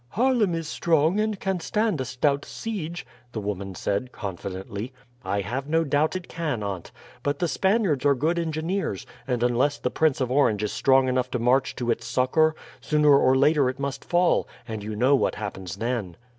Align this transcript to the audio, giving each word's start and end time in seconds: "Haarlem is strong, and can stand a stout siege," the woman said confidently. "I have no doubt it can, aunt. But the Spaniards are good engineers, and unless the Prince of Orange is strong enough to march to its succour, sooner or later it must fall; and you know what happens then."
"Haarlem 0.15 0.55
is 0.55 0.67
strong, 0.67 1.19
and 1.19 1.39
can 1.39 1.59
stand 1.59 2.01
a 2.01 2.05
stout 2.05 2.43
siege," 2.43 3.05
the 3.33 3.39
woman 3.39 3.75
said 3.75 4.11
confidently. 4.11 4.91
"I 5.23 5.41
have 5.41 5.69
no 5.69 5.83
doubt 5.83 6.15
it 6.15 6.27
can, 6.27 6.63
aunt. 6.63 6.91
But 7.21 7.37
the 7.37 7.47
Spaniards 7.47 8.03
are 8.03 8.15
good 8.15 8.39
engineers, 8.39 9.05
and 9.27 9.43
unless 9.43 9.77
the 9.77 9.91
Prince 9.91 10.19
of 10.19 10.31
Orange 10.31 10.63
is 10.63 10.71
strong 10.71 11.07
enough 11.07 11.29
to 11.29 11.37
march 11.37 11.75
to 11.75 11.91
its 11.91 12.07
succour, 12.07 12.55
sooner 12.79 13.15
or 13.15 13.37
later 13.37 13.69
it 13.69 13.77
must 13.77 14.03
fall; 14.03 14.47
and 14.67 14.81
you 14.83 14.95
know 14.95 15.13
what 15.15 15.35
happens 15.35 15.75
then." 15.75 16.17